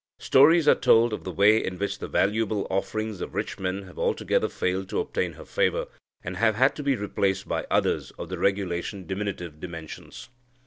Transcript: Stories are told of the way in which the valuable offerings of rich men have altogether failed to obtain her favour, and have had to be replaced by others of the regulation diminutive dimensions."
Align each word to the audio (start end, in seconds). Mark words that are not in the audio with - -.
Stories 0.17 0.67
are 0.67 0.73
told 0.73 1.13
of 1.13 1.23
the 1.25 1.31
way 1.31 1.63
in 1.63 1.77
which 1.77 1.99
the 1.99 2.07
valuable 2.07 2.65
offerings 2.71 3.21
of 3.21 3.35
rich 3.35 3.59
men 3.59 3.83
have 3.83 3.99
altogether 3.99 4.49
failed 4.49 4.89
to 4.89 4.99
obtain 4.99 5.33
her 5.33 5.45
favour, 5.45 5.85
and 6.23 6.37
have 6.37 6.55
had 6.55 6.75
to 6.75 6.81
be 6.81 6.95
replaced 6.95 7.47
by 7.47 7.67
others 7.69 8.09
of 8.17 8.27
the 8.27 8.39
regulation 8.39 9.05
diminutive 9.05 9.59
dimensions." 9.59 10.29